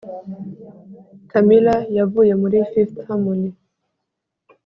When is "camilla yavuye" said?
1.31-2.33